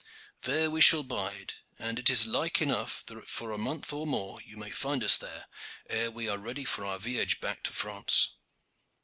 There 0.41 0.71
we 0.71 0.81
shall 0.81 1.03
bide, 1.03 1.53
and 1.77 1.99
it 1.99 2.09
is 2.09 2.25
like 2.25 2.59
enough 2.59 3.03
that 3.05 3.29
for 3.29 3.51
a 3.51 3.59
month 3.59 3.93
or 3.93 4.07
more 4.07 4.41
you 4.41 4.57
may 4.57 4.71
find 4.71 5.03
us 5.03 5.15
there, 5.15 5.45
ere 5.91 6.09
we 6.09 6.27
are 6.27 6.39
ready 6.39 6.65
for 6.65 6.83
our 6.83 6.97
viage 6.97 7.39
back 7.39 7.61
to 7.65 7.71
France." 7.71 8.29